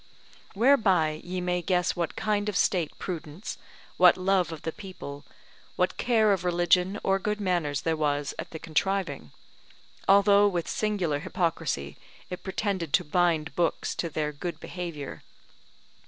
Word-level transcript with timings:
Whereby 0.55 1.21
ye 1.23 1.41
may 1.41 1.61
guess 1.61 1.95
what 1.95 2.15
kind 2.15 2.49
of 2.49 2.57
state 2.57 2.97
prudence, 2.97 3.59
what 3.97 4.17
love 4.17 4.51
of 4.51 4.63
the 4.63 4.71
people, 4.71 5.25
what 5.75 5.97
care 5.97 6.33
of 6.33 6.43
religion 6.43 6.99
or 7.03 7.19
good 7.19 7.39
manners 7.39 7.81
there 7.81 7.95
was 7.95 8.33
at 8.39 8.49
the 8.49 8.57
contriving, 8.57 9.31
although 10.07 10.47
with 10.47 10.67
singular 10.67 11.19
hypocrisy 11.19 11.97
it 12.31 12.41
pretended 12.41 12.93
to 12.93 13.03
bind 13.03 13.55
books 13.55 13.93
to 13.93 14.09
their 14.09 14.31
good 14.31 14.59
behaviour. 14.59 15.21